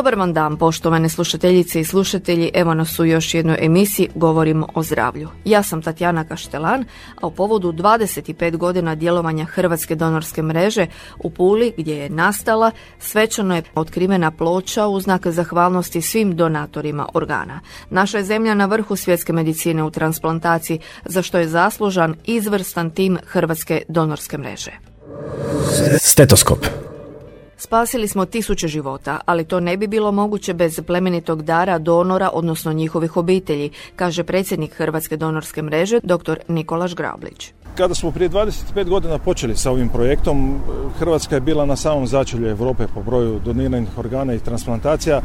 Dobar 0.00 0.14
vam 0.14 0.32
dan, 0.32 0.56
poštovane 0.56 1.08
slušateljice 1.08 1.80
i 1.80 1.84
slušatelji. 1.84 2.50
Evo 2.54 2.74
nas 2.74 2.98
u 2.98 3.04
još 3.04 3.34
jednoj 3.34 3.56
emisiji 3.60 4.08
Govorimo 4.14 4.68
o 4.74 4.82
zdravlju. 4.82 5.28
Ja 5.44 5.62
sam 5.62 5.82
Tatjana 5.82 6.24
Kaštelan, 6.24 6.84
a 7.20 7.26
u 7.26 7.30
povodu 7.30 7.72
25 7.72 8.56
godina 8.56 8.94
djelovanja 8.94 9.44
Hrvatske 9.44 9.94
donorske 9.94 10.42
mreže 10.42 10.86
u 11.18 11.30
Puli, 11.30 11.72
gdje 11.76 11.96
je 11.96 12.10
nastala, 12.10 12.70
svečano 12.98 13.56
je 13.56 13.62
otkrivena 13.74 14.30
ploča 14.30 14.86
u 14.86 15.00
znak 15.00 15.26
zahvalnosti 15.26 16.02
svim 16.02 16.36
donatorima 16.36 17.08
organa. 17.14 17.60
Naša 17.90 18.18
je 18.18 18.24
zemlja 18.24 18.54
na 18.54 18.66
vrhu 18.66 18.96
svjetske 18.96 19.32
medicine 19.32 19.84
u 19.84 19.90
transplantaciji, 19.90 20.78
za 21.04 21.22
što 21.22 21.38
je 21.38 21.48
zaslužan 21.48 22.14
izvrstan 22.24 22.90
tim 22.90 23.18
Hrvatske 23.26 23.82
donorske 23.88 24.38
mreže. 24.38 24.72
Stetoskop. 25.98 26.89
Spasili 27.62 28.08
smo 28.08 28.24
tisuće 28.24 28.68
života, 28.68 29.18
ali 29.26 29.44
to 29.44 29.60
ne 29.60 29.76
bi 29.76 29.86
bilo 29.86 30.12
moguće 30.12 30.54
bez 30.54 30.80
plemenitog 30.86 31.42
dara 31.42 31.78
donora, 31.78 32.30
odnosno 32.32 32.72
njihovih 32.72 33.16
obitelji, 33.16 33.70
kaže 33.96 34.24
predsjednik 34.24 34.74
Hrvatske 34.74 35.16
donorske 35.16 35.62
mreže, 35.62 36.00
dr. 36.02 36.38
Nikolaš 36.48 36.94
Grablić. 36.94 37.52
Kada 37.74 37.94
smo 37.94 38.10
prije 38.10 38.30
25 38.30 38.88
godina 38.88 39.18
počeli 39.18 39.56
sa 39.56 39.70
ovim 39.70 39.88
projektom, 39.88 40.60
Hrvatska 40.98 41.34
je 41.34 41.40
bila 41.40 41.66
na 41.66 41.76
samom 41.76 42.06
začelju 42.06 42.48
Europe 42.48 42.86
po 42.94 43.02
broju 43.02 43.40
doniranih 43.44 43.98
organa 43.98 44.34
i 44.34 44.38
transplantacija, 44.38 45.20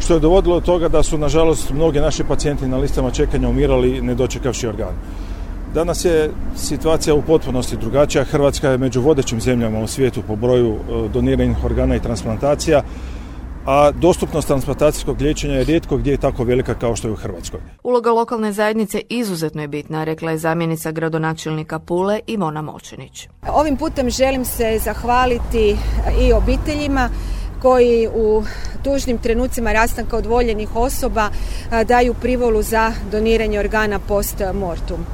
što 0.00 0.14
je 0.14 0.20
dovodilo 0.20 0.60
do 0.60 0.66
toga 0.66 0.88
da 0.88 1.02
su, 1.02 1.18
nažalost, 1.18 1.70
mnogi 1.70 2.00
naši 2.00 2.24
pacijenti 2.24 2.66
na 2.66 2.76
listama 2.76 3.10
čekanja 3.10 3.48
umirali 3.48 4.02
ne 4.02 4.14
dočekavši 4.14 4.66
organ. 4.66 4.94
Danas 5.74 6.04
je 6.04 6.30
situacija 6.56 7.14
u 7.14 7.22
potpunosti 7.22 7.76
drugačija. 7.76 8.24
Hrvatska 8.24 8.68
je 8.68 8.78
među 8.78 9.00
vodećim 9.00 9.40
zemljama 9.40 9.80
u 9.80 9.86
svijetu 9.86 10.22
po 10.26 10.36
broju 10.36 10.74
e, 10.74 11.08
doniranih 11.08 11.64
organa 11.64 11.96
i 11.96 12.00
transplantacija, 12.00 12.82
a 13.66 13.90
dostupnost 13.90 14.48
transplantacijskog 14.48 15.20
liječenja 15.20 15.54
je 15.54 15.64
rijetko 15.64 15.96
gdje 15.96 16.10
je 16.10 16.16
tako 16.16 16.44
velika 16.44 16.74
kao 16.74 16.96
što 16.96 17.08
je 17.08 17.12
u 17.12 17.16
Hrvatskoj. 17.16 17.60
Uloga 17.82 18.10
lokalne 18.10 18.52
zajednice 18.52 19.00
izuzetno 19.08 19.62
je 19.62 19.68
bitna, 19.68 20.04
rekla 20.04 20.30
je 20.30 20.38
zamjenica 20.38 20.92
gradonačelnika 20.92 21.78
Pule 21.78 22.20
Ivona 22.26 22.62
Močinić. 22.62 23.28
Ovim 23.48 23.76
putem 23.76 24.10
želim 24.10 24.44
se 24.44 24.78
zahvaliti 24.84 25.76
i 26.20 26.32
obiteljima 26.32 27.08
koji 27.62 28.08
u 28.14 28.42
tužnim 28.84 29.18
trenucima 29.18 29.72
rastanka 29.72 30.16
odvoljenih 30.16 30.76
osoba 30.76 31.28
daju 31.86 32.14
privolu 32.14 32.62
za 32.62 32.92
doniranje 33.10 33.60
organa 33.60 33.98
post 33.98 34.42
mortum. 34.54 35.06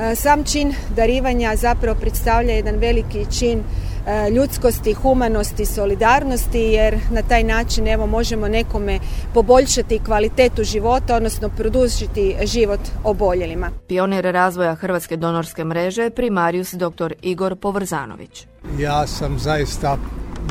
E, 0.00 0.14
sam 0.14 0.44
čin 0.44 0.74
darivanja 0.96 1.56
zapravo 1.56 2.00
predstavlja 2.00 2.52
jedan 2.52 2.76
veliki 2.76 3.26
čin 3.38 3.58
e, 4.06 4.30
ljudskosti, 4.30 4.92
humanosti, 4.92 5.66
solidarnosti 5.66 6.58
jer 6.58 6.98
na 7.10 7.22
taj 7.22 7.44
način 7.44 7.88
evo 7.88 8.06
možemo 8.06 8.48
nekome 8.48 8.98
poboljšati 9.34 9.98
kvalitetu 9.98 10.64
života, 10.64 11.16
odnosno 11.16 11.48
produžiti 11.48 12.36
život 12.44 12.80
oboljelima. 13.04 13.70
Pionir 13.88 14.24
razvoja 14.24 14.74
Hrvatske 14.74 15.16
donorske 15.16 15.64
mreže 15.64 16.10
primarius 16.10 16.74
dr. 16.74 17.12
Igor 17.22 17.56
Povrzanović. 17.56 18.46
Ja 18.78 19.06
sam 19.06 19.38
zaista 19.38 19.98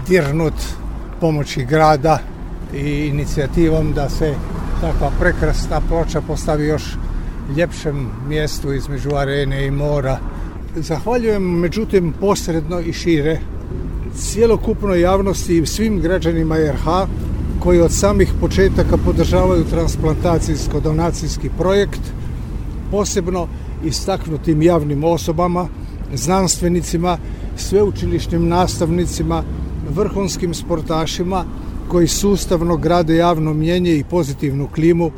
dirnut 0.08 0.54
pomoći 1.20 1.66
grada 1.66 2.20
i 2.74 3.08
inicijativom 3.08 3.94
da 3.94 4.10
se 4.10 4.34
takva 4.82 5.12
prekrasna 5.20 5.82
ploča 5.90 6.22
postavi 6.22 6.68
još 6.68 6.84
ljepšem 7.58 8.10
mjestu 8.28 8.74
između 8.74 9.10
arene 9.16 9.68
i 9.68 9.72
mora. 9.72 10.20
Zahvaljujem 10.76 11.44
međutim 11.44 12.14
posredno 12.20 12.80
i 12.80 12.94
šire 12.94 13.40
cjelokupnoj 14.16 15.02
javnosti 15.02 15.58
i 15.58 15.66
svim 15.66 16.00
građanima 16.02 16.58
RH 16.58 16.88
koji 17.60 17.82
od 17.82 17.92
samih 17.92 18.34
početaka 18.42 18.98
podržavaju 19.06 19.64
transplantacijsko-donacijski 19.64 21.50
projekt, 21.58 22.02
posebno 22.92 23.48
istaknutim 23.86 24.62
javnim 24.62 25.04
osobama, 25.04 25.68
znanstvenicima, 26.14 27.18
sveučilišnim 27.56 28.48
nastavnicima, 28.48 29.44
vrhunskim 29.96 30.54
sportašima 30.54 31.46
koji 31.88 32.08
sustavno 32.08 32.78
grade 32.78 33.16
javno 33.16 33.54
mjenje 33.54 33.98
i 33.98 34.04
pozitivnu 34.04 34.68
klimu 34.68 35.12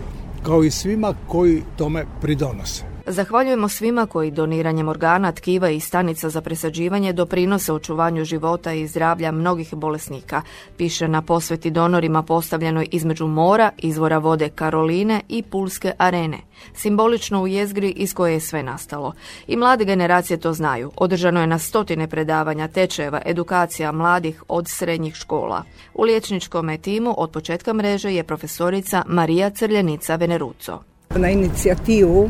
kao 0.46 0.64
i 0.64 0.72
svima 0.72 1.14
koji 1.28 1.64
tome 1.78 2.06
pridonose. 2.22 2.95
Zahvaljujemo 3.08 3.70
svima 3.70 4.06
koji 4.06 4.32
doniranjem 4.32 4.88
organa, 4.88 5.32
tkiva 5.32 5.70
i 5.70 5.80
stanica 5.80 6.30
za 6.30 6.42
presađivanje 6.42 7.14
doprinose 7.14 7.74
očuvanju 7.74 8.26
života 8.26 8.74
i 8.74 8.88
zdravlja 8.88 9.32
mnogih 9.32 9.74
bolesnika, 9.74 10.42
piše 10.78 11.08
na 11.08 11.22
posveti 11.22 11.72
donorima 11.72 12.24
postavljenoj 12.24 12.88
između 12.92 13.28
mora, 13.28 13.72
izvora 13.78 14.18
vode 14.18 14.50
Karoline 14.50 15.22
i 15.30 15.44
Pulske 15.44 15.92
arene, 15.98 16.38
simbolično 16.74 17.42
u 17.42 17.48
jezgri 17.48 17.90
iz 17.90 18.14
koje 18.14 18.34
je 18.34 18.40
sve 18.40 18.64
nastalo. 18.64 19.14
I 19.48 19.56
mlade 19.56 19.86
generacije 19.86 20.38
to 20.38 20.54
znaju. 20.54 20.92
Održano 20.96 21.42
je 21.42 21.48
na 21.48 21.60
stotine 21.60 22.08
predavanja, 22.08 22.68
tečeva, 22.68 23.22
edukacija 23.26 23.92
mladih 23.92 24.44
od 24.48 24.68
srednjih 24.68 25.16
škola. 25.16 25.64
U 25.94 26.04
liječničkom 26.04 26.78
timu 26.78 27.16
od 27.18 27.32
početka 27.32 27.74
mreže 27.74 28.14
je 28.14 28.24
profesorica 28.24 29.04
Marija 29.08 29.50
Crljenica 29.50 30.16
Veneruco. 30.16 30.80
Na 31.16 31.30
inicijativu 31.30 32.30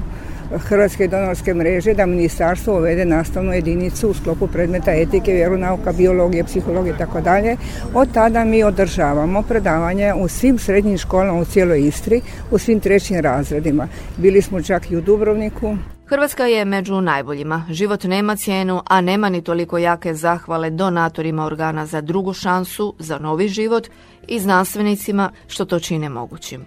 Hrvatske 0.51 1.07
donorske 1.07 1.53
mreže 1.53 1.93
da 1.93 2.05
ministarstvo 2.05 2.77
uvede 2.77 3.05
nastavnu 3.05 3.53
jedinicu 3.53 4.09
u 4.09 4.13
sklopu 4.13 4.47
predmeta 4.47 4.91
etike, 4.91 5.33
vjeronauka, 5.33 5.91
biologije, 5.91 6.43
psihologije 6.43 6.93
i 6.95 6.97
tako 6.97 7.21
dalje. 7.21 7.57
Od 7.93 8.13
tada 8.13 8.45
mi 8.45 8.63
održavamo 8.63 9.41
predavanje 9.41 10.13
u 10.13 10.27
svim 10.27 10.57
srednjim 10.59 10.97
školama 10.97 11.39
u 11.39 11.45
cijeloj 11.45 11.87
Istri, 11.87 12.21
u 12.51 12.57
svim 12.57 12.79
trećim 12.79 13.19
razredima. 13.19 13.87
Bili 14.17 14.41
smo 14.41 14.61
čak 14.61 14.91
i 14.91 14.97
u 14.97 15.01
Dubrovniku, 15.01 15.77
Hrvatska 16.07 16.45
je 16.45 16.65
među 16.65 17.01
najboljima. 17.01 17.65
Život 17.69 18.03
nema 18.03 18.35
cijenu, 18.35 18.81
a 18.85 19.01
nema 19.01 19.29
ni 19.29 19.41
toliko 19.41 19.77
jake 19.77 20.13
zahvale 20.13 20.69
donatorima 20.69 21.45
organa 21.45 21.85
za 21.85 22.01
drugu 22.01 22.33
šansu, 22.33 22.95
za 22.99 23.19
novi 23.19 23.47
život 23.47 23.87
i 24.27 24.39
znanstvenicima 24.39 25.31
što 25.47 25.65
to 25.65 25.79
čine 25.79 26.09
mogućim. 26.09 26.65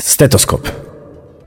Stetoskop. 0.00 0.68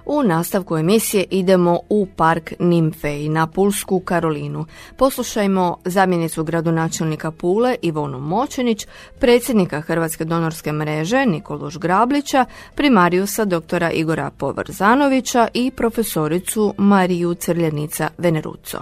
U 0.06 0.24
nastavku 0.24 0.78
emisije 0.78 1.25
idemo 1.30 1.80
u 1.90 2.08
park 2.16 2.53
Nimfe 2.59 3.25
i 3.25 3.30
na 3.30 3.47
Pulsku 3.47 4.00
Karolinu. 4.00 4.66
Poslušajmo 4.97 5.78
zamjenicu 5.86 6.44
gradonačelnika 6.44 7.31
Pule 7.31 7.75
Ivonu 7.81 8.19
Močenić, 8.19 8.88
predsjednika 9.19 9.81
Hrvatske 9.81 10.25
donorske 10.25 10.72
mreže 10.72 11.25
Nikoluš 11.25 11.78
Grablića, 11.78 12.46
primarijusa 12.75 13.46
doktora 13.46 13.92
Igora 13.92 14.31
Povrzanovića 14.38 15.47
i 15.53 15.72
profesoricu 15.72 16.74
Mariju 16.78 17.34
Crljenica 17.34 18.09
Veneruco. 18.18 18.80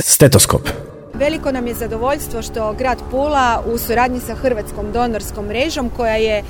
Stetoskop. 0.00 0.68
Veliko 1.18 1.52
nam 1.52 1.66
je 1.66 1.74
zadovoljstvo 1.74 2.42
što 2.42 2.72
grad 2.72 2.98
Pula 3.10 3.62
u 3.66 3.78
suradnji 3.78 4.20
sa 4.20 4.34
Hrvatskom 4.34 4.92
donorskom 4.92 5.46
mrežom 5.46 5.90
koja 5.96 6.14
je 6.14 6.42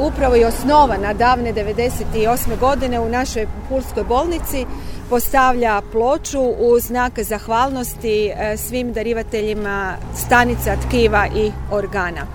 upravo 0.00 0.36
i 0.36 0.44
osnovana 0.44 1.12
davne 1.12 1.52
98. 1.52 2.58
godine 2.60 3.00
u 3.00 3.08
našoj 3.08 3.46
Pulskoj 3.68 4.04
bolnici 4.04 4.66
postavlja 5.10 5.82
ploču 5.92 6.40
u 6.40 6.80
znak 6.80 7.18
zahvalnosti 7.18 8.26
e, 8.26 8.56
svim 8.56 8.92
darivateljima 8.92 9.96
stanica, 10.16 10.76
tkiva 10.88 11.26
i 11.36 11.52
organa. 11.70 12.26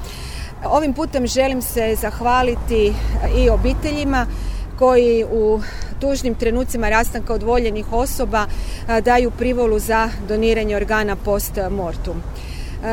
Ovim 0.66 0.94
putem 0.94 1.28
želim 1.28 1.62
se 1.62 1.96
zahvaliti 2.02 2.94
i 3.38 3.50
obiteljima 3.50 4.26
koji 4.80 5.26
u 5.32 5.62
tužnim 6.00 6.36
trenucima 6.36 6.90
rastanka 6.90 7.34
odvoljenih 7.34 7.94
osoba 7.94 8.46
daju 9.04 9.32
privolu 9.32 9.80
za 9.80 10.10
doniranje 10.28 10.76
organa 10.76 11.16
post 11.16 11.52
mortum. 11.72 12.24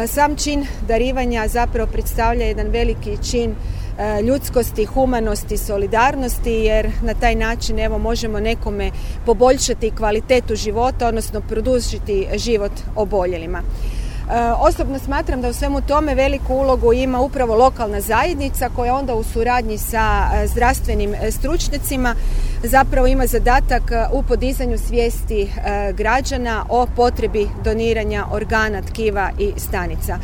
Sam 0.07 0.37
čin 0.37 0.67
darivanja 0.89 1.49
zapravo 1.49 1.91
predstavlja 1.93 2.47
jedan 2.47 2.67
veliki 2.67 3.19
čin 3.31 3.55
ljudskosti, 4.23 4.85
humanosti, 4.85 5.59
solidarnosti 5.59 6.53
jer 6.53 6.91
na 7.03 7.15
taj 7.15 7.35
način 7.35 7.79
evo 7.79 7.99
možemo 7.99 8.41
nekome 8.41 8.91
poboljšati 9.27 9.91
kvalitetu 9.91 10.55
života, 10.55 11.09
odnosno 11.09 11.41
produžiti 11.41 12.27
život 12.37 12.73
oboljelima. 12.97 13.63
Osobno 14.59 14.99
smatram 14.99 15.41
da 15.41 15.49
u 15.49 15.53
svemu 15.53 15.81
tome 15.81 16.15
veliku 16.15 16.55
ulogu 16.55 16.93
ima 16.93 17.21
upravo 17.21 17.56
lokalna 17.56 18.00
zajednica 18.00 18.69
koja 18.76 18.94
onda 18.94 19.15
u 19.15 19.23
suradnji 19.23 19.79
sa 19.79 20.29
zdravstvenim 20.47 21.15
stručnjacima 21.31 22.15
zapravo 22.62 23.06
ima 23.06 23.26
zadatak 23.26 23.82
u 24.12 24.23
podizanju 24.23 24.79
svijesti 24.79 25.53
građana 25.93 26.65
o 26.69 26.87
potrebi 26.97 27.49
doniranja 27.65 28.26
organa, 28.32 28.82
tkiva 28.82 29.31
i 29.38 29.53
stanica. 29.56 30.19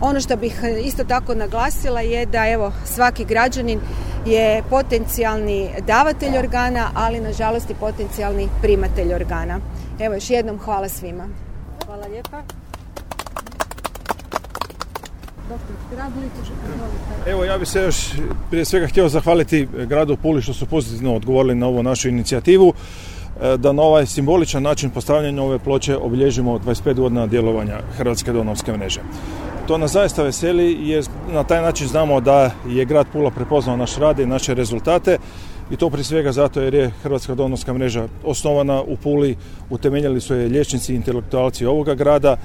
Ono 0.00 0.20
što 0.20 0.36
bih 0.36 0.62
isto 0.84 1.04
tako 1.04 1.34
naglasila 1.34 2.00
je 2.00 2.26
da 2.26 2.48
evo 2.48 2.72
svaki 2.84 3.24
građanin 3.24 3.80
je 4.26 4.62
potencijalni 4.70 5.70
davatelj 5.86 6.38
organa, 6.38 6.90
ali 6.94 7.20
nažalost 7.20 7.70
i 7.70 7.74
potencijalni 7.74 8.48
primatelj 8.62 9.14
organa. 9.14 9.60
Evo 10.00 10.14
još 10.14 10.30
jednom 10.30 10.58
hvala 10.58 10.88
svima. 10.88 11.28
Hvala 11.86 12.06
lijepa. 12.06 12.59
Evo 17.26 17.44
ja 17.44 17.58
bih 17.58 17.68
se 17.68 17.82
još 17.82 17.96
prije 18.50 18.64
svega 18.64 18.86
htio 18.86 19.08
zahvaliti 19.08 19.68
gradu 19.86 20.16
Puli 20.16 20.42
što 20.42 20.52
su 20.52 20.66
pozitivno 20.66 21.14
odgovorili 21.14 21.54
na 21.54 21.66
ovu 21.66 21.82
našu 21.82 22.08
inicijativu 22.08 22.72
e, 23.42 23.56
da 23.56 23.72
na 23.72 23.82
ovaj 23.82 24.06
simboličan 24.06 24.62
način 24.62 24.90
postavljanja 24.90 25.42
ove 25.42 25.58
ploče 25.58 25.96
obilježimo 25.96 26.58
25 26.58 26.94
godina 26.94 27.26
djelovanja 27.26 27.78
Hrvatske 27.96 28.32
donovske 28.32 28.72
mreže. 28.72 29.00
To 29.66 29.78
nas 29.78 29.92
zaista 29.92 30.22
veseli 30.22 30.88
jer 30.88 31.04
na 31.32 31.44
taj 31.44 31.62
način 31.62 31.88
znamo 31.88 32.20
da 32.20 32.50
je 32.68 32.84
grad 32.84 33.06
Pula 33.12 33.30
prepoznao 33.30 33.76
naš 33.76 33.96
rad 33.96 34.18
i 34.18 34.26
naše 34.26 34.54
rezultate 34.54 35.18
i 35.70 35.76
to 35.76 35.90
prije 35.90 36.04
svega 36.04 36.32
zato 36.32 36.60
jer 36.60 36.74
je 36.74 36.90
Hrvatska 37.02 37.34
donorska 37.34 37.72
mreža 37.72 38.08
osnovana 38.24 38.82
u 38.82 38.96
Puli, 38.96 39.36
utemeljili 39.70 40.20
su 40.20 40.34
je 40.34 40.48
liječnici 40.48 40.92
i 40.92 40.96
intelektualci 40.96 41.66
ovoga 41.66 41.94
grada 41.94 42.36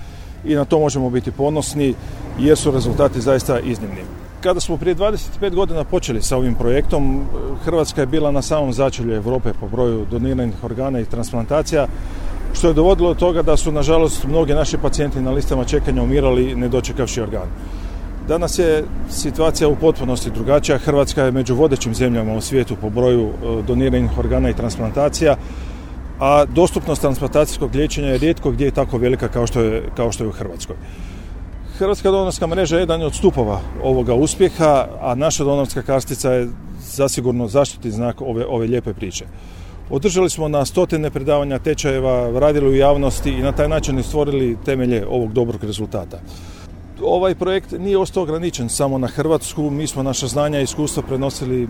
i 0.46 0.56
na 0.56 0.66
to 0.66 0.80
možemo 0.80 1.10
biti 1.10 1.32
ponosni 1.32 1.94
jer 2.40 2.58
su 2.58 2.72
rezultati 2.72 3.22
zaista 3.22 3.60
iznimni. 3.60 4.02
Kada 4.42 4.60
smo 4.60 4.78
prije 4.78 4.96
25 4.96 5.56
godina 5.56 5.84
počeli 5.84 6.22
sa 6.22 6.38
ovim 6.38 6.56
projektom, 6.56 7.26
Hrvatska 7.64 8.02
je 8.02 8.08
bila 8.08 8.32
na 8.32 8.42
samom 8.42 8.74
začelju 8.74 9.16
Europe 9.16 9.54
po 9.60 9.68
broju 9.68 10.06
doniranih 10.12 10.64
organa 10.64 11.00
i 11.00 11.06
transplantacija, 11.06 11.88
što 12.54 12.68
je 12.68 12.74
dovodilo 12.74 13.14
do 13.14 13.20
toga 13.20 13.42
da 13.42 13.58
su, 13.58 13.72
nažalost, 13.72 14.24
mnogi 14.28 14.54
naši 14.54 14.78
pacijenti 14.78 15.22
na 15.22 15.32
listama 15.32 15.64
čekanja 15.64 16.04
umirali 16.04 16.56
ne 16.56 16.68
dočekavši 16.68 17.22
organ. 17.22 17.48
Danas 18.28 18.60
je 18.60 18.84
situacija 19.10 19.68
u 19.68 19.76
potpunosti 19.76 20.32
drugačija. 20.32 20.78
Hrvatska 20.78 21.24
je 21.24 21.32
među 21.32 21.56
vodećim 21.56 21.96
zemljama 21.96 22.34
u 22.34 22.42
svijetu 22.42 22.76
po 22.82 22.90
broju 22.90 23.28
e, 23.30 23.62
doniranih 23.68 24.18
organa 24.18 24.50
i 24.50 24.54
transplantacija, 24.54 25.36
a 26.20 26.46
dostupnost 26.46 27.02
transplantacijskog 27.02 27.76
liječenja 27.76 28.08
je 28.08 28.18
rijetko 28.18 28.52
gdje 28.52 28.66
je 28.66 28.72
tako 28.72 28.98
velika 28.98 29.28
kao 29.28 29.48
što 29.48 29.62
je, 29.62 29.90
kao 29.96 30.12
što 30.12 30.24
je 30.24 30.28
u 30.28 30.32
Hrvatskoj. 30.32 30.76
Hrvatska 31.78 32.12
donorska 32.12 32.48
mreža 32.48 32.76
je 32.76 32.82
jedan 32.82 33.02
od 33.02 33.16
stupova 33.16 33.62
ovoga 33.84 34.14
uspjeha, 34.14 34.88
a 35.02 35.16
naša 35.16 35.44
donorska 35.44 35.82
kartica 35.82 36.32
je 36.32 36.48
zasigurno 36.80 37.48
zaštitni 37.48 37.92
znak 37.92 38.22
ove, 38.22 38.46
ove 38.46 38.68
lijepe 38.68 38.94
priče. 38.94 39.26
Održali 39.90 40.30
smo 40.30 40.48
na 40.48 40.66
stotine 40.66 41.10
predavanja 41.10 41.60
tečajeva, 41.60 42.40
radili 42.40 42.70
u 42.70 42.76
javnosti 42.76 43.30
i 43.30 43.42
na 43.42 43.52
taj 43.52 43.70
način 43.70 44.04
stvorili 44.04 44.58
temelje 44.66 45.06
ovog 45.08 45.34
dobrog 45.34 45.64
rezultata. 45.64 46.20
Ovaj 47.02 47.36
projekt 47.36 47.72
nije 47.72 47.98
ostao 47.98 48.24
ograničen 48.24 48.70
samo 48.70 48.98
na 48.98 49.08
Hrvatsku, 49.08 49.70
mi 49.70 49.88
smo 49.88 50.04
naša 50.04 50.28
znanja 50.28 50.60
i 50.60 50.64
iskustva 50.64 51.04
prenosili 51.04 51.64
e, 51.64 51.68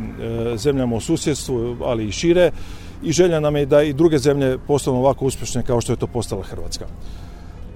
zemljama 0.57 0.95
u 0.95 1.01
susjedstvu, 1.01 1.77
ali 1.83 2.07
i 2.07 2.11
šire 2.11 2.51
i 3.03 3.11
želja 3.11 3.39
nam 3.39 3.55
je 3.55 3.65
da 3.65 3.81
i 3.81 3.93
druge 3.93 4.17
zemlje 4.17 4.57
postanu 4.57 4.97
ovako 4.97 5.25
uspješne 5.25 5.63
kao 5.63 5.81
što 5.81 5.93
je 5.93 5.97
to 5.97 6.07
postala 6.07 6.43
Hrvatska. 6.43 6.85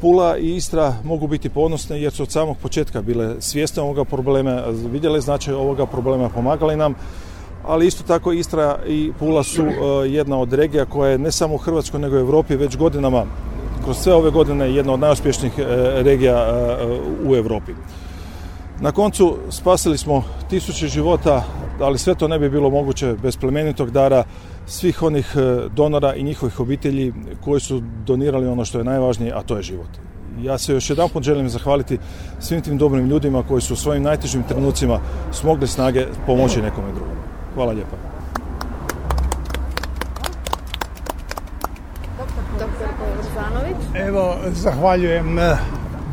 Pula 0.01 0.37
i 0.37 0.55
Istra 0.55 0.93
mogu 1.03 1.27
biti 1.27 1.49
ponosne 1.49 2.01
jer 2.01 2.13
su 2.13 2.23
od 2.23 2.31
samog 2.31 2.57
početka 2.57 3.01
bile 3.01 3.35
svjesne 3.39 3.83
ovoga 3.83 4.05
problema, 4.05 4.63
vidjele 4.91 5.21
značaj 5.21 5.53
ovoga 5.53 5.85
problema, 5.85 6.29
pomagali 6.29 6.75
nam, 6.75 6.95
ali 7.65 7.87
isto 7.87 8.03
tako 8.03 8.31
Istra 8.31 8.79
i 8.87 9.11
Pula 9.19 9.43
su 9.43 9.65
e, 9.65 9.73
jedna 10.09 10.37
od 10.37 10.53
regija 10.53 10.85
koja 10.85 11.11
je 11.11 11.17
ne 11.17 11.31
samo 11.31 11.55
u 11.55 11.57
Hrvatskoj 11.57 11.99
nego 11.99 12.15
i 12.15 12.19
u 12.19 12.21
Europi 12.21 12.55
već 12.55 12.77
godinama, 12.77 13.25
kroz 13.83 13.97
sve 13.97 14.13
ove 14.13 14.31
godine 14.31 14.71
jedna 14.71 14.93
od 14.93 14.99
najuspješnijih 14.99 15.53
e, 15.59 15.63
regija 16.03 16.35
e, 16.35 16.75
u 17.25 17.35
Europi. 17.35 17.71
Na 18.81 18.91
koncu 18.91 19.37
spasili 19.49 19.97
smo 19.97 20.23
tisuće 20.49 20.87
života, 20.87 21.43
ali 21.79 21.99
sve 21.99 22.15
to 22.15 22.27
ne 22.27 22.39
bi 22.39 22.49
bilo 22.49 22.69
moguće 22.69 23.15
bez 23.21 23.37
plemenitog 23.37 23.91
dara 23.91 24.23
svih 24.69 25.03
onih 25.03 25.35
donora 25.75 26.15
i 26.15 26.23
njihovih 26.23 26.59
obitelji 26.59 27.13
koji 27.43 27.59
su 27.61 27.81
donirali 28.05 28.47
ono 28.47 28.65
što 28.65 28.77
je 28.77 28.83
najvažnije, 28.83 29.33
a 29.33 29.41
to 29.41 29.57
je 29.57 29.63
život. 29.63 29.89
Ja 30.41 30.57
se 30.57 30.73
još 30.73 30.89
jedan 30.89 31.09
put 31.09 31.23
želim 31.23 31.49
zahvaliti 31.49 31.97
svim 32.39 32.61
tim 32.61 32.77
dobrim 32.77 33.09
ljudima 33.09 33.43
koji 33.43 33.61
su 33.61 33.73
u 33.73 33.77
svojim 33.77 34.03
najtežim 34.03 34.43
trenucima 34.43 34.99
smogli 35.31 35.67
snage 35.67 36.05
pomoći 36.25 36.61
nekome 36.61 36.91
drugom. 36.91 37.17
Hvala 37.55 37.71
lijepa. 37.71 37.95
Evo, 43.95 44.35
zahvaljujem 44.51 45.39
eh, 45.39 45.57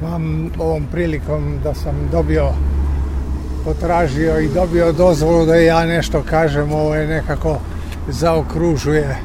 vam 0.02 0.50
ovom 0.58 0.86
prilikom 0.92 1.58
da 1.64 1.74
sam 1.74 2.08
dobio 2.12 2.48
potražio 3.64 4.40
i 4.40 4.48
dobio 4.48 4.92
dozvolu 4.92 5.46
da 5.46 5.54
ja 5.54 5.86
nešto 5.86 6.22
kažem, 6.30 6.72
ovo 6.72 6.94
je 6.94 7.06
nekako 7.06 7.58
zaokružuje 8.08 9.16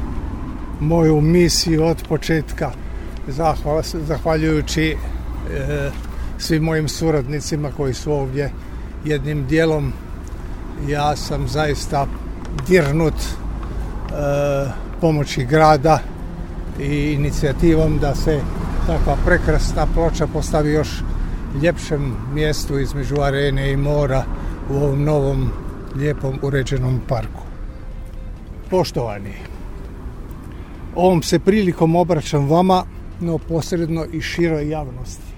moju 0.80 1.20
misiju 1.20 1.84
od 1.84 2.02
početka 2.08 2.70
zahvaljujući 4.06 4.90
e, 4.90 5.90
svim 6.38 6.62
mojim 6.62 6.88
suradnicima 6.88 7.70
koji 7.76 7.94
su 7.94 8.12
ovdje 8.12 8.50
jednim 9.04 9.46
dijelom 9.46 9.92
ja 10.88 11.16
sam 11.16 11.48
zaista 11.48 12.06
dirnut 12.66 13.14
e, 13.14 13.22
pomoći 15.00 15.44
grada 15.44 15.98
i 16.80 17.12
inicijativom 17.12 17.98
da 17.98 18.14
se 18.14 18.40
takva 18.86 19.16
prekrasna 19.24 19.86
ploča 19.94 20.26
postavi 20.26 20.72
još 20.72 20.88
ljepšem 21.62 22.16
mjestu 22.34 22.78
između 22.78 23.20
arene 23.20 23.72
i 23.72 23.76
mora 23.76 24.24
u 24.70 24.76
ovom 24.76 25.04
novom 25.04 25.50
lijepom 25.96 26.38
uređenom 26.42 27.00
parku. 27.08 27.51
Poštovani, 28.72 29.34
ovom 30.94 31.22
se 31.22 31.38
prilikom 31.38 31.96
obraćam 31.96 32.48
vama, 32.48 32.84
no 33.20 33.38
posredno 33.38 34.04
i 34.12 34.20
široj 34.20 34.68
javnosti. 34.68 35.32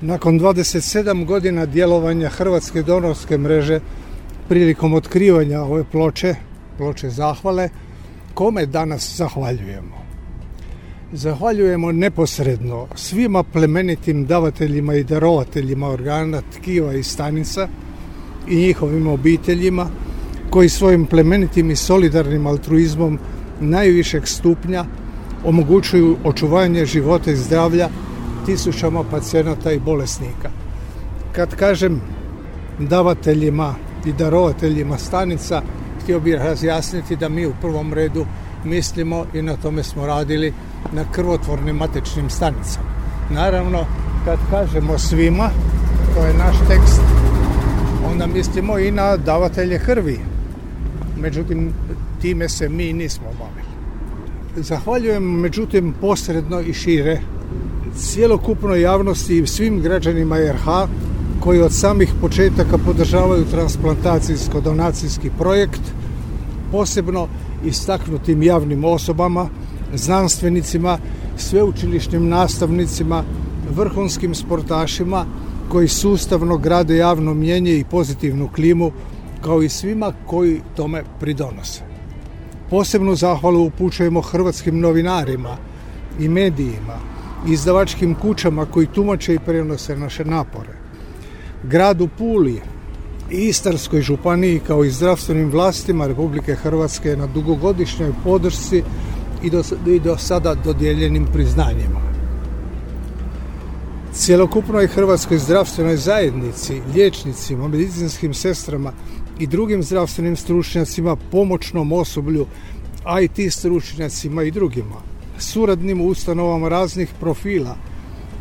Nakon 0.00 0.40
27 0.40 1.24
godina 1.24 1.66
djelovanja 1.66 2.28
Hrvatske 2.28 2.82
donorske 2.82 3.38
mreže 3.38 3.80
prilikom 4.48 4.94
otkrivanja 4.94 5.60
ove 5.60 5.84
ploče, 5.92 6.34
ploče 6.78 7.10
zahvale, 7.10 7.68
kome 8.34 8.66
danas 8.66 9.16
zahvaljujemo? 9.16 9.96
Zahvaljujemo 11.12 11.92
neposredno 11.92 12.86
svima 12.94 13.42
plemenitim 13.42 14.26
davateljima 14.26 14.94
i 14.94 15.04
darovateljima 15.04 15.88
organa, 15.88 16.42
tkiva 16.52 16.94
i 16.94 17.02
stanica 17.02 17.68
i 18.48 18.56
njihovim 18.56 19.06
obiteljima 19.06 19.90
koji 20.56 20.68
svojim 20.68 21.06
plemenitim 21.06 21.70
i 21.70 21.76
solidarnim 21.76 22.46
altruizmom 22.46 23.18
najvišeg 23.60 24.26
stupnja 24.26 24.84
omogućuju 25.44 26.16
očuvanje 26.24 26.86
života 26.86 27.30
i 27.30 27.36
zdravlja 27.36 27.88
tisućama 28.46 29.04
pacijenata 29.10 29.72
i 29.72 29.78
bolesnika. 29.78 30.50
Kad 31.32 31.56
kažem 31.56 32.00
davateljima 32.78 33.74
i 34.06 34.12
darovateljima 34.12 34.98
stanica, 34.98 35.62
htio 36.02 36.20
bih 36.20 36.34
razjasniti 36.34 37.16
da 37.16 37.28
mi 37.28 37.46
u 37.46 37.52
prvom 37.60 37.92
redu 37.92 38.26
mislimo 38.64 39.24
i 39.34 39.42
na 39.42 39.56
tome 39.56 39.82
smo 39.82 40.06
radili 40.06 40.52
na 40.92 41.04
krvotvornim 41.12 41.76
matičnim 41.76 42.30
stanicama. 42.30 42.88
Naravno, 43.30 43.84
kad 44.24 44.38
kažemo 44.50 44.98
svima, 44.98 45.50
to 46.14 46.26
je 46.26 46.34
naš 46.34 46.56
tekst, 46.68 47.00
onda 48.12 48.26
mislimo 48.26 48.78
i 48.78 48.90
na 48.90 49.16
davatelje 49.16 49.78
krvi. 49.78 50.35
Međutim, 51.20 51.72
time 52.20 52.48
se 52.48 52.68
mi 52.68 52.92
nismo 52.92 53.26
bavili. 53.26 53.76
Zahvaljujem, 54.56 55.24
međutim, 55.24 55.94
posredno 56.00 56.60
i 56.60 56.72
šire 56.72 57.20
cjelokupnoj 57.96 58.80
javnosti 58.80 59.38
i 59.38 59.46
svim 59.46 59.80
građanima 59.80 60.38
RH 60.38 60.66
koji 61.40 61.60
od 61.60 61.72
samih 61.72 62.12
početaka 62.20 62.78
podržavaju 62.78 63.44
transplantacijsko-donacijski 63.44 65.30
projekt, 65.38 65.80
posebno 66.72 67.28
istaknutim 67.64 68.42
javnim 68.42 68.84
osobama, 68.84 69.48
znanstvenicima, 69.94 70.98
sveučilišnim 71.36 72.28
nastavnicima, 72.28 73.24
vrhunskim 73.76 74.34
sportašima 74.34 75.24
koji 75.68 75.88
sustavno 75.88 76.56
grade 76.56 76.96
javno 76.96 77.34
mjenje 77.34 77.78
i 77.78 77.84
pozitivnu 77.84 78.48
klimu, 78.54 78.92
kao 79.46 79.62
i 79.62 79.68
svima 79.68 80.12
koji 80.26 80.60
tome 80.76 81.02
pridonose. 81.20 81.82
Posebnu 82.70 83.14
zahvalu 83.14 83.66
upućujemo 83.66 84.20
hrvatskim 84.20 84.80
novinarima 84.80 85.56
i 86.20 86.28
medijima, 86.28 86.98
izdavačkim 87.48 88.14
kućama 88.14 88.66
koji 88.66 88.86
tumače 88.86 89.34
i 89.34 89.38
prenose 89.38 89.96
naše 89.96 90.24
napore. 90.24 90.74
Gradu 91.62 92.08
Puli 92.18 92.60
i 93.30 93.36
Istarskoj 93.36 94.00
županiji 94.00 94.60
kao 94.66 94.84
i 94.84 94.90
zdravstvenim 94.90 95.50
vlastima 95.50 96.06
Republike 96.06 96.54
Hrvatske 96.54 97.16
na 97.16 97.26
dugogodišnjoj 97.26 98.12
podršci 98.24 98.82
i 99.42 99.50
do, 99.50 99.62
i 99.86 100.00
do 100.00 100.16
sada 100.18 100.54
dodijeljenim 100.54 101.26
priznanjima. 101.32 102.00
Cjelokupnoj 104.12 104.86
Hrvatskoj 104.86 105.38
zdravstvenoj 105.38 105.96
zajednici, 105.96 106.80
liječnicima, 106.94 107.68
medicinskim 107.68 108.34
sestrama 108.34 108.92
i 109.38 109.46
drugim 109.46 109.82
zdravstvenim 109.82 110.36
stručnjacima, 110.36 111.16
pomoćnom 111.16 111.92
osoblju, 111.92 112.46
IT 113.22 113.52
stručnjacima 113.52 114.42
i 114.42 114.50
drugima, 114.50 114.96
suradnim 115.38 116.00
ustanovama 116.00 116.68
raznih 116.68 117.08
profila, 117.20 117.76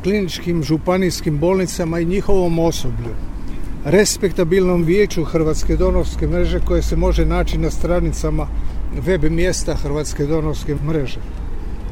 kliničkim 0.04 0.64
županijskim 0.64 1.40
bolnicama 1.40 2.00
i 2.00 2.06
njihovom 2.06 2.60
osoblju, 2.60 3.16
respektabilnom 3.86 4.84
vijeću 4.84 5.24
Hrvatske 5.24 5.76
donorske 5.76 6.28
mreže 6.28 6.60
koje 6.60 6.82
se 6.82 6.96
može 6.96 7.26
naći 7.26 7.58
na 7.58 7.72
stranicama 7.72 8.48
web 9.06 9.24
mjesta 9.24 9.76
Hrvatske 9.76 10.26
donorske 10.26 10.76
mreže. 10.88 11.20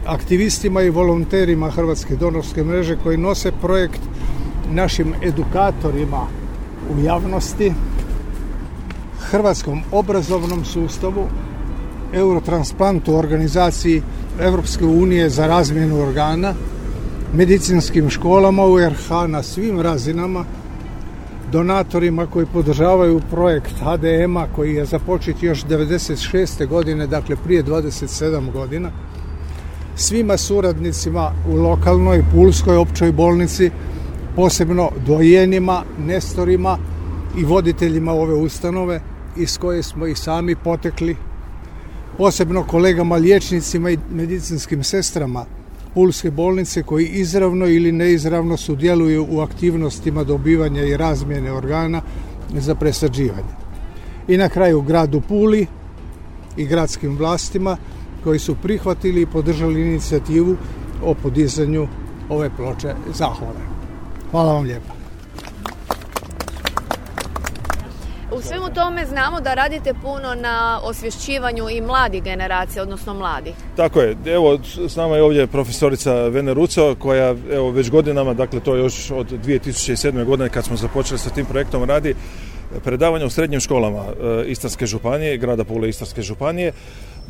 Aktivistima 0.06 0.82
i 0.82 0.90
volonterima 0.90 1.70
Hrvatske 1.70 2.16
donorske 2.16 2.64
mreže 2.64 2.98
koji 3.04 3.18
nose 3.18 3.52
projekt 3.62 4.02
našim 4.72 5.14
edukatorima 5.24 6.28
u 6.96 7.06
javnosti, 7.06 7.72
Hrvatskom 9.32 9.82
obrazovnom 9.92 10.66
sustavu, 10.66 11.28
Eurotransplantu 12.14 13.16
organizaciji 13.16 14.02
Europske 14.40 14.86
unije 14.86 15.30
za 15.30 15.48
razmjenu 15.48 16.02
organa, 16.02 16.54
medicinskim 17.34 18.10
školama 18.10 18.66
u 18.66 18.80
RH 18.80 19.10
na 19.28 19.44
svim 19.44 19.82
razinama, 19.82 20.46
donatorima 21.52 22.26
koji 22.28 22.46
podržavaju 22.46 23.22
projekt 23.32 23.72
HDM-a 23.80 24.48
koji 24.56 24.76
je 24.76 24.86
započet 24.86 25.44
još 25.44 25.64
96. 25.66 26.68
godine, 26.68 27.08
dakle 27.08 27.36
prije 27.36 27.64
27 27.64 28.52
godina, 28.52 28.92
svima 29.96 30.38
suradnicima 30.38 31.32
u 31.50 31.56
lokalnoj 31.56 32.24
Pulskoj 32.34 32.78
općoj 32.78 33.12
bolnici, 33.12 33.72
posebno 34.36 34.90
dojenima, 35.06 35.84
nestorima 36.00 36.78
i 37.38 37.44
voditeljima 37.46 38.12
ove 38.12 38.34
ustanove 38.34 39.13
iz 39.38 39.58
koje 39.58 39.84
smo 39.84 40.08
i 40.08 40.16
sami 40.16 40.56
potekli, 40.56 41.16
posebno 42.18 42.64
kolegama 42.64 43.16
liječnicima 43.16 43.92
i 43.92 43.98
medicinskim 44.12 44.84
sestrama 44.84 45.46
Pulske 45.94 46.32
bolnice 46.32 46.84
koji 46.84 47.08
izravno 47.08 47.68
ili 47.68 47.92
neizravno 47.92 48.58
sudjeluju 48.58 49.28
u 49.30 49.40
aktivnostima 49.40 50.24
dobivanja 50.24 50.84
i 50.84 50.98
razmjene 50.98 51.52
organa 51.52 52.02
za 52.54 52.76
presađivanje. 52.76 53.54
I 54.28 54.38
na 54.38 54.50
kraju 54.50 54.82
gradu 54.82 55.22
Puli 55.22 55.68
i 56.58 56.66
gradskim 56.66 57.18
vlastima 57.18 57.78
koji 58.24 58.40
su 58.40 58.56
prihvatili 58.56 59.22
i 59.22 59.26
podržali 59.26 59.82
inicijativu 59.82 60.56
o 61.04 61.14
podizanju 61.14 61.88
ove 62.30 62.50
ploče 62.58 62.96
zahvale. 63.14 63.60
Hvala 64.32 64.54
vam 64.54 64.64
lijepa. 64.64 64.94
U 68.32 68.33
svemu 68.44 68.70
tome 68.76 69.06
znamo 69.06 69.42
da 69.42 69.54
radite 69.54 69.94
puno 69.94 70.36
na 70.36 70.80
osvješćivanju 70.84 71.70
i 71.70 71.82
mladih 71.82 72.24
generacija, 72.24 72.84
odnosno 72.84 73.14
mladih. 73.14 73.54
Tako 73.76 74.02
je. 74.02 74.16
Evo, 74.26 74.60
s 74.88 74.96
nama 74.96 75.16
je 75.16 75.24
ovdje 75.24 75.48
profesorica 75.48 76.14
Vene 76.14 76.54
Ruco, 76.54 76.96
koja 77.00 77.36
evo, 77.52 77.72
već 77.72 77.90
godinama, 77.90 78.34
dakle 78.34 78.60
to 78.60 78.76
još 78.76 79.12
od 79.12 79.28
2007. 79.46 80.26
godine 80.26 80.50
kad 80.50 80.66
smo 80.66 80.76
započeli 80.76 81.20
sa 81.20 81.30
tim 81.30 81.46
projektom 81.46 81.84
radi, 81.84 82.16
predavanja 82.84 83.26
u 83.26 83.30
srednjim 83.30 83.60
školama 83.60 84.00
e, 84.00 84.44
Istarske 84.48 84.86
županije, 84.86 85.38
grada 85.38 85.64
Pule 85.64 85.90
Istarske 85.90 86.22
županije. 86.22 86.72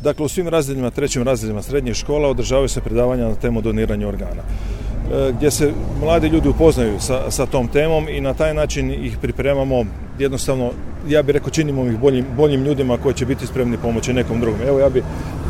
Dakle, 0.02 0.24
u 0.24 0.28
svim 0.28 0.48
razredima, 0.48 0.90
trećim 0.90 1.22
razredima 1.22 1.62
srednjih 1.62 1.94
škola 1.94 2.28
održavaju 2.28 2.68
se 2.68 2.80
predavanja 2.80 3.28
na 3.28 3.34
temu 3.34 3.60
doniranja 3.60 4.08
organa. 4.08 4.42
E, 4.42 5.32
gdje 5.32 5.50
se 5.50 5.72
mladi 6.00 6.28
ljudi 6.28 6.48
upoznaju 6.48 7.00
sa, 7.00 7.30
sa 7.30 7.46
tom 7.46 7.68
temom 7.68 8.08
i 8.08 8.20
na 8.20 8.34
taj 8.34 8.54
način 8.54 8.90
ih 8.90 9.18
pripremamo 9.22 9.84
jednostavno, 10.18 10.70
ja 11.08 11.22
bih 11.22 11.32
rekao, 11.32 11.50
činimo 11.50 11.86
ih 11.86 11.98
boljim, 11.98 12.26
boljim 12.36 12.64
ljudima 12.64 12.98
koji 12.98 13.14
će 13.14 13.26
biti 13.26 13.46
spremni 13.46 13.76
pomoći 13.76 14.12
nekom 14.12 14.40
drugom. 14.40 14.60
Evo 14.68 14.78
ja 14.78 14.88
bih 14.88 15.02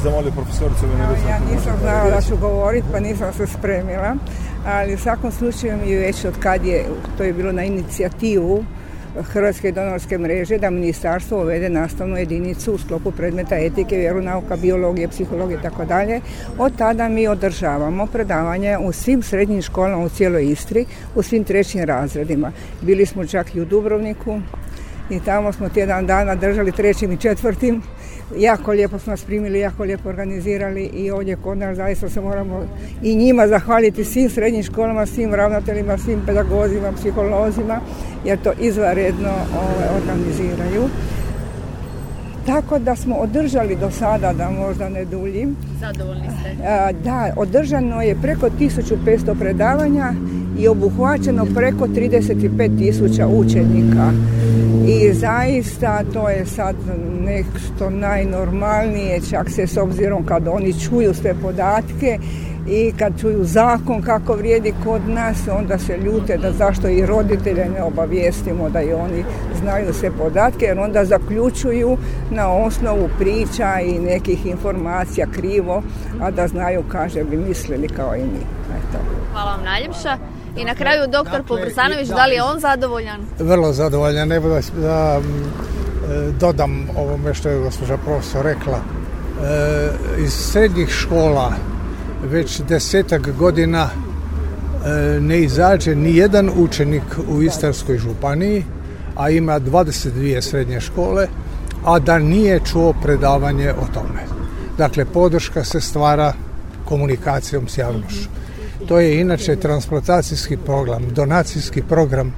zamolio 0.02 0.30
profesoricu 0.30 0.84
Ja 1.28 1.38
nisam 1.54 1.73
znala 1.80 2.11
da 2.11 2.20
ću 2.20 2.37
govoriti, 2.37 2.87
pa 2.92 3.00
nisam 3.00 3.32
se 3.32 3.46
spremila, 3.46 4.16
ali 4.66 4.94
u 4.94 4.99
svakom 4.99 5.32
slučaju 5.32 5.78
mi 5.87 5.94
već 5.94 6.25
od 6.25 6.34
kad 6.40 6.64
je, 6.64 6.84
to 7.18 7.25
je 7.25 7.32
bilo 7.32 7.52
na 7.52 7.64
inicijativu 7.64 8.64
Hrvatske 9.23 9.73
donorske 9.73 10.18
mreže 10.18 10.58
da 10.58 10.70
ministarstvo 10.70 11.38
uvede 11.40 11.68
nastavnu 11.68 12.16
jedinicu 12.16 12.73
u 12.73 12.78
sklopu 12.78 13.11
predmeta 13.11 13.56
etike, 13.56 13.96
vjeronauka, 13.96 14.56
biologije, 14.56 15.08
psihologije 15.08 15.58
i 15.58 15.62
tako 15.62 15.84
dalje. 15.84 16.20
Od 16.58 16.76
tada 16.76 17.08
mi 17.08 17.28
održavamo 17.28 18.06
predavanje 18.06 18.78
u 18.78 18.92
svim 18.92 19.23
srednjim 19.23 19.62
školama 19.62 20.04
u 20.04 20.08
cijeloj 20.08 20.50
Istri, 20.50 20.87
u 21.14 21.23
svim 21.23 21.44
trećim 21.44 21.84
razredima. 21.84 22.52
Bili 22.82 23.06
smo 23.06 23.26
čak 23.26 23.54
i 23.54 23.61
u 23.61 23.64
Dubrovniku 23.64 24.40
i 25.11 25.20
tamo 25.20 25.52
smo 25.52 25.68
tjedan 25.68 26.06
dana 26.06 26.34
držali 26.34 26.73
trećim 26.73 27.12
i 27.12 27.16
četvrtim 27.16 27.82
jako 28.38 28.70
lijepo 28.70 28.99
smo 28.99 29.11
nas 29.11 29.25
primili, 29.25 29.58
jako 29.58 29.84
lijepo 29.84 30.08
organizirali 30.08 30.84
i 30.84 31.11
ovdje 31.11 31.37
kod 31.37 31.58
nas 31.58 31.76
zaista 31.76 32.08
se 32.08 32.20
moramo 32.20 32.66
i 33.02 33.16
njima 33.16 33.49
zahvaliti 33.49 34.04
svim 34.04 34.30
srednjim 34.30 34.62
školama, 34.62 35.06
svim 35.06 35.34
ravnateljima, 35.34 35.99
svim 35.99 36.23
pedagozima, 36.26 36.92
psiholozima, 36.92 37.80
jer 38.25 38.38
to 38.42 38.52
izvanredno 38.61 39.32
ovaj, 39.54 39.88
organiziraju. 40.02 40.88
Tako 42.46 42.78
da 42.78 42.96
smo 42.96 43.16
održali 43.16 43.76
do 43.76 43.90
sada, 43.90 44.32
da 44.32 44.50
možda 44.50 44.88
ne 44.88 45.04
duljim. 45.04 45.56
Zadovoljni 45.80 46.28
ste? 46.40 46.54
Da, 47.04 47.32
održano 47.37 48.02
je 48.02 48.16
preko 48.23 48.46
1500 48.61 49.38
predavanja 49.38 50.12
i 50.58 50.68
obuhvaćeno 50.68 51.46
preko 51.54 51.87
35 51.87 52.78
tisuća 52.78 53.26
učenika. 53.26 54.11
I 54.88 55.12
zaista 55.12 56.02
to 56.12 56.28
je 56.28 56.46
sad 56.46 56.76
nešto 57.20 57.90
najnormalnije, 57.90 59.20
čak 59.30 59.50
se 59.50 59.66
s 59.66 59.76
obzirom 59.76 60.26
kad 60.26 60.49
oni 60.49 60.80
čuju 60.80 61.14
sve 61.14 61.34
podatke 61.42 62.18
i 62.68 62.92
kad 62.99 63.20
čuju 63.20 63.44
zakon 63.44 64.02
kako 64.02 64.34
vrijedi 64.34 64.75
kod 64.84 65.08
nas, 65.08 65.37
onda 65.58 65.78
se 65.78 65.99
ljute 65.99 66.37
da 66.37 66.52
zašto 66.52 66.88
i 66.88 67.06
roditelje 67.06 67.68
ne 67.68 67.82
obavijestimo 67.82 68.70
da 68.70 68.82
i 68.82 68.92
oni 68.92 69.25
znaju 69.61 69.94
sve 69.94 70.11
podatke, 70.11 70.64
jer 70.64 70.78
onda 70.78 71.04
zaključuju 71.04 71.96
na 72.30 72.52
osnovu 72.52 73.08
priča 73.18 73.80
i 73.80 73.99
nekih 73.99 74.46
informacija 74.46 75.26
krivo, 75.32 75.82
a 76.20 76.30
da 76.30 76.49
znaju, 76.49 76.82
kaže, 76.88 77.25
bi 77.25 77.37
mislili 77.37 77.88
kao 77.88 78.16
i 78.16 78.23
mi. 78.23 78.44
Eto. 78.78 78.99
Hvala 79.32 79.50
vam 79.50 79.64
najljepša. 79.64 80.34
I 80.56 80.64
na 80.64 80.75
kraju 80.75 81.02
doktor 81.06 81.40
dakle, 81.40 81.46
Pobrsanović, 81.49 82.08
da 82.08 82.26
li 82.26 82.34
je 82.34 82.42
on 82.42 82.61
zadovoljan? 82.61 83.20
Vrlo 83.38 83.73
zadovoljan, 83.73 84.28
ne 84.28 84.40
da, 84.40 84.61
da 84.80 85.20
dodam 86.40 86.88
ovome 86.96 87.34
što 87.34 87.49
je 87.49 87.58
gospođa 87.58 87.96
profesor 87.96 88.44
rekla. 88.44 88.78
E, 88.78 89.90
iz 90.18 90.32
srednjih 90.32 90.88
škola 90.88 91.52
već 92.25 92.61
desetak 92.61 93.37
godina 93.38 93.88
e, 93.88 95.20
ne 95.20 95.40
izađe 95.40 95.94
ni 95.94 96.16
jedan 96.16 96.50
učenik 96.56 97.02
u 97.28 97.42
Istarskoj 97.42 97.99
županiji, 97.99 98.64
a 99.16 99.30
ima 99.30 99.61
22 99.61 100.40
srednje 100.40 100.80
škole, 100.80 101.26
a 101.84 101.99
da 101.99 102.18
nije 102.18 102.61
čuo 102.64 102.94
predavanje 103.02 103.73
o 103.73 103.87
tome. 103.94 104.20
Dakle, 104.78 105.04
podrška 105.04 105.64
se 105.64 105.80
stvara 105.80 106.32
komunikacijom 106.84 107.68
s 107.68 107.78
javnošću. 107.78 108.28
To 108.88 109.00
je 109.00 109.21
inače 109.21 109.57
transplantacijski 109.57 110.57
program, 110.57 111.03
donacijski 111.14 111.83
program 111.83 112.35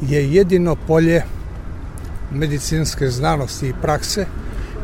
je 0.00 0.32
jedino 0.32 0.76
polje 0.86 1.22
medicinske 2.30 3.08
znanosti 3.08 3.68
i 3.68 3.74
prakse 3.82 4.26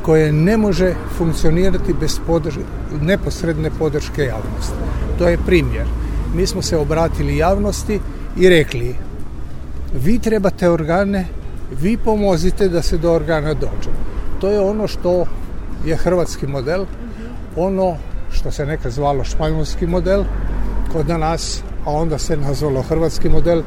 koje 0.02 0.32
ne 0.32 0.56
može 0.56 0.94
funkcionirati 1.18 1.94
bez 2.00 2.20
neposredne 3.00 3.70
podrške 3.78 4.22
javnosti. 4.22 4.74
To 5.18 5.28
je 5.28 5.38
primjer. 5.46 5.86
Mi 6.34 6.46
smo 6.46 6.62
se 6.62 6.76
obratili 6.76 7.36
javnosti 7.36 8.00
i 8.36 8.48
rekli 8.48 8.94
vi 9.94 10.18
trebate 10.18 10.70
organe, 10.70 11.26
vi 11.80 11.96
pomozite 11.96 12.68
da 12.68 12.82
se 12.82 12.98
do 12.98 13.12
organa 13.12 13.54
dođe. 13.54 13.90
To 14.40 14.50
je 14.50 14.60
ono 14.60 14.88
što 14.88 15.24
je 15.86 15.96
hrvatski 15.96 16.46
model, 16.46 16.84
ono 17.56 17.96
što 18.32 18.50
se 18.50 18.66
nekad 18.66 18.92
zvalo 18.92 19.24
španjolski 19.24 19.86
model, 19.86 20.24
kod 20.92 21.08
nas, 21.08 21.62
a 21.84 21.92
onda 21.92 22.18
se 22.18 22.36
nazvalo 22.36 22.82
hrvatski 22.82 23.28
model, 23.28 23.62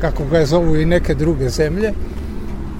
kako 0.00 0.24
ga 0.24 0.46
zovu 0.46 0.76
i 0.76 0.86
neke 0.86 1.14
druge 1.14 1.48
zemlje. 1.48 1.92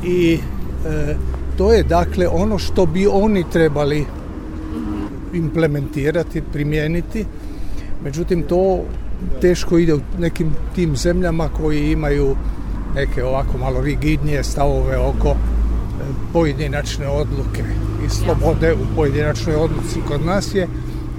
I 0.04 0.38
e, 0.87 1.14
to 1.57 1.73
je 1.73 1.83
dakle 1.83 2.28
ono 2.28 2.59
što 2.59 2.87
bi 2.87 3.07
oni 3.07 3.45
trebali 3.52 4.07
implementirati, 5.35 6.42
primijeniti. 6.52 7.25
Međutim, 8.04 8.42
to 8.42 8.83
teško 9.40 9.78
ide 9.78 9.95
u 9.95 10.00
nekim 10.18 10.50
tim 10.75 10.97
zemljama 10.97 11.49
koji 11.49 11.92
imaju 11.92 12.37
neke 12.95 13.25
ovako 13.25 13.59
malo 13.59 13.80
rigidnije 13.80 14.45
stavove 14.45 14.99
oko 14.99 15.28
e, 15.28 15.35
pojedinačne 16.33 17.09
odluke 17.09 17.62
i 18.07 18.09
slobode 18.09 18.75
u 18.75 18.97
pojedinačnoj 18.97 19.57
odluci. 19.57 20.00
Kod 20.09 20.26
nas 20.26 20.54
je 20.54 20.68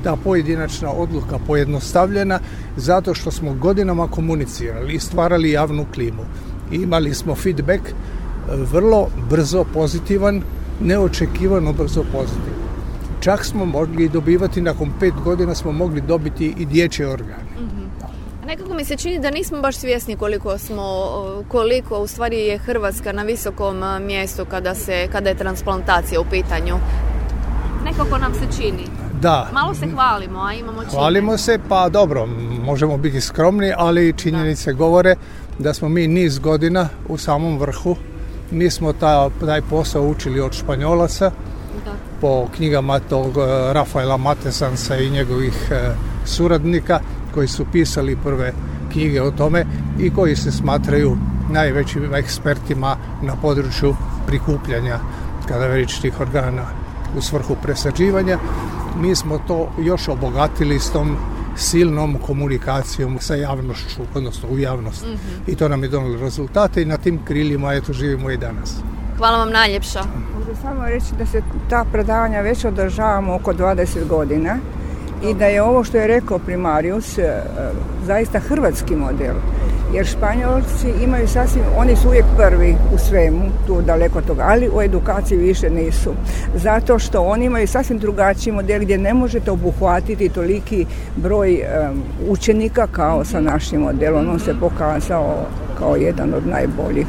ta 0.03 0.15
pojedinačna 0.23 0.91
odluka 0.91 1.39
pojednostavljena 1.47 2.39
zato 2.77 3.13
što 3.13 3.31
smo 3.31 3.53
godinama 3.53 4.07
komunicirali 4.07 4.93
i 4.93 4.99
stvarali 4.99 5.51
javnu 5.51 5.85
klimu. 5.93 6.25
I 6.71 6.75
imali 6.75 7.13
smo 7.13 7.35
feedback 7.35 7.81
e, 7.89 7.93
vrlo 8.71 9.07
brzo 9.29 9.65
pozitivan, 9.73 10.41
neočekivano 10.81 11.73
brzo 11.73 12.03
pozitivan. 12.11 12.69
Čak 13.19 13.45
smo 13.45 13.65
mogli 13.65 14.09
dobivati, 14.09 14.61
nakon 14.61 14.91
pet 14.99 15.13
godina 15.23 15.55
smo 15.55 15.71
mogli 15.71 16.01
dobiti 16.01 16.53
i 16.57 16.65
dječje 16.65 17.07
organe. 17.07 17.49
Nekako 18.49 18.73
mi 18.73 18.85
se 18.85 18.97
čini 18.97 19.19
da 19.19 19.31
nismo 19.31 19.61
baš 19.61 19.75
svjesni 19.75 20.15
koliko 20.15 20.57
smo, 20.57 20.83
koliko 21.47 21.99
u 21.99 22.07
stvari 22.07 22.37
je 22.37 22.57
Hrvatska 22.57 23.11
na 23.11 23.23
visokom 23.23 23.83
mjestu 24.05 24.45
kada, 24.45 24.75
se, 24.75 25.07
kada 25.11 25.29
je 25.29 25.37
transplantacija 25.37 26.21
u 26.21 26.25
pitanju. 26.31 26.75
Nekako 27.83 28.17
nam 28.17 28.33
se 28.33 28.61
čini. 28.61 29.08
Da. 29.21 29.49
Malo 29.53 29.73
se 29.73 29.87
hvalimo, 29.93 30.39
a 30.39 30.53
imamo 30.53 30.81
čine. 30.81 30.91
Hvalimo 30.91 31.37
se, 31.37 31.59
pa 31.69 31.89
dobro, 31.89 32.25
možemo 32.65 32.97
biti 32.97 33.21
skromni, 33.21 33.73
ali 33.77 34.13
činjenice 34.17 34.73
govore 34.73 35.15
da 35.59 35.73
smo 35.73 35.89
mi 35.89 36.07
niz 36.07 36.39
godina 36.39 36.89
u 37.07 37.17
samom 37.17 37.59
vrhu. 37.59 37.95
Mi 38.51 38.69
smo 38.69 38.93
ta, 38.93 39.29
taj 39.45 39.61
posao 39.61 40.07
učili 40.07 40.41
od 40.41 40.53
Španjolaca 40.53 41.31
po 42.21 42.47
knjigama 42.55 42.99
tog 42.99 43.37
e, 43.37 43.73
Rafaela 43.73 44.17
Matesansa 44.17 44.97
i 44.97 45.09
njegovih 45.09 45.71
e, 45.71 45.95
suradnika 46.25 46.99
koji 47.33 47.47
su 47.47 47.65
pisali 47.71 48.17
prve 48.23 48.53
knjige 48.91 49.21
o 49.21 49.31
tome 49.31 49.65
i 49.99 50.09
koji 50.09 50.35
se 50.35 50.51
smatraju 50.51 51.17
najvećim 51.51 52.13
ekspertima 52.15 52.97
na 53.21 53.35
području 53.41 53.95
prikupljanja 54.27 54.99
kadaveričnih 55.47 56.19
organa 56.19 56.65
u 57.17 57.21
svrhu 57.21 57.55
presađivanja. 57.63 58.37
Mi 58.97 59.15
smo 59.15 59.39
to 59.47 59.71
još 59.79 60.07
obogatili 60.07 60.79
s 60.79 60.91
tom 60.91 61.17
silnom 61.55 62.17
komunikacijom 62.25 63.17
sa 63.19 63.35
javnošću, 63.35 64.01
odnosno 64.15 64.49
u 64.49 64.59
javnost. 64.59 65.05
I 65.47 65.55
to 65.55 65.67
nam 65.67 65.83
je 65.83 65.89
donalo 65.89 66.17
rezultate 66.17 66.81
i 66.81 66.85
na 66.85 66.97
tim 66.97 67.19
krilima 67.25 67.73
eto 67.73 67.93
živimo 67.93 68.31
i 68.31 68.37
danas. 68.37 68.75
Hvala 69.17 69.37
vam 69.37 69.51
najljepša. 69.51 69.99
Možda 70.37 70.55
samo 70.61 70.85
reći 70.85 71.05
da 71.17 71.25
se 71.25 71.41
ta 71.69 71.85
predavanja 71.91 72.41
već 72.41 72.65
održavamo 72.65 73.35
oko 73.35 73.53
20 73.53 74.07
godina 74.07 74.57
i 75.23 75.33
da 75.33 75.45
je 75.45 75.61
ovo 75.63 75.83
što 75.83 75.97
je 75.97 76.07
rekao 76.07 76.39
primarius 76.39 77.17
e, 77.17 77.41
zaista 78.05 78.39
hrvatski 78.39 78.95
model. 78.95 79.35
Jer 79.93 80.05
Španjolci 80.05 81.03
imaju 81.03 81.27
sasvim, 81.27 81.63
oni 81.77 81.95
su 81.95 82.07
uvijek 82.07 82.25
prvi 82.37 82.75
u 82.93 82.97
svemu, 82.97 83.41
tu 83.67 83.81
daleko 83.81 84.21
toga, 84.21 84.43
ali 84.47 84.69
u 84.73 84.81
edukaciji 84.81 85.37
više 85.37 85.69
nisu. 85.69 86.13
Zato 86.55 86.99
što 86.99 87.21
oni 87.21 87.45
imaju 87.45 87.67
sasvim 87.67 87.99
drugačiji 87.99 88.53
model 88.53 88.81
gdje 88.81 88.97
ne 88.97 89.13
možete 89.13 89.51
obuhvatiti 89.51 90.29
toliki 90.29 90.85
broj 91.15 91.53
e, 91.53 91.89
učenika 92.27 92.87
kao 92.87 93.25
sa 93.25 93.41
našim 93.41 93.81
modelom. 93.81 94.29
On 94.29 94.39
se 94.39 94.59
pokazao 94.59 95.45
kao 95.79 95.95
jedan 95.95 96.33
od 96.33 96.47
najboljih, 96.47 97.07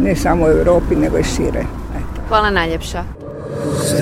ne 0.00 0.16
samo 0.16 0.44
u 0.44 0.48
Europi, 0.48 0.96
nego 0.96 1.18
i 1.18 1.22
šire. 1.22 1.64
Hvala 2.28 2.50
najljepša. 2.50 3.04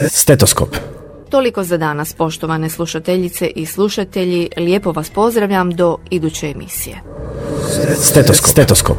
Stetoskop. 0.09 0.92
Toliko 1.33 1.65
za 1.65 1.77
danas, 1.77 2.13
poštovane 2.13 2.69
slušateljice 2.69 3.47
i 3.47 3.67
slušatelji. 3.67 4.49
Lijepo 4.57 4.93
vas 4.93 5.11
pozdravljam 5.11 5.71
do 5.71 5.99
iduće 6.11 6.51
emisije. 6.51 7.01
Stetoskop. 7.99 8.51
Stetoskop. 8.51 8.97